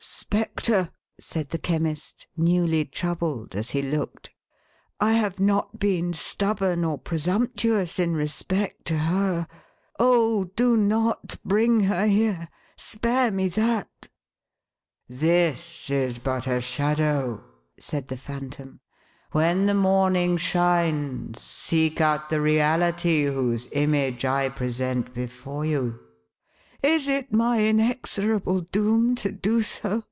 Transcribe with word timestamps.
"Spectre!" 0.31 0.89
said 1.31 1.49
the 1.49 1.57
Chemist, 1.59 2.25
newly 2.37 2.85
troubled 2.85 3.53
as 3.55 3.71
he 3.71 3.81
looked," 3.83 4.31
I 4.99 5.13
have 5.13 5.39
not 5.39 5.77
been 5.77 6.13
stubborn 6.13 6.83
or 6.83 6.97
presumptuous 6.97 7.99
in 7.99 8.15
respect 8.15 8.85
to 8.85 8.97
her. 8.97 9.47
Oh, 9.99 10.45
do 10.55 10.77
not 10.77 11.37
bring 11.45 11.81
her 11.81 12.05
here. 12.07 12.47
Spare 12.77 13.29
me 13.31 13.47
that!"" 13.49 14.07
This 15.09 15.89
is 15.91 16.17
but 16.19 16.47
a 16.47 16.61
shadow," 16.61 17.43
said 17.77 18.07
the 18.07 18.17
Phantom;" 18.17 18.79
when 19.33 19.65
the 19.67 19.75
morning 19.75 20.37
shines 20.37 21.41
seek 21.41 21.99
out 21.99 22.29
the 22.29 22.41
reality 22.41 23.25
whose 23.25 23.69
image 23.73 24.23
I 24.25 24.49
present 24.49 25.13
before 25.13 25.65
you." 25.65 25.99
"Is 26.83 27.07
it 27.07 27.31
my 27.33 27.67
inexorable 27.67 28.61
doom 28.61 29.13
to 29.15 29.31
do 29.31 29.61
so?" 29.61 29.99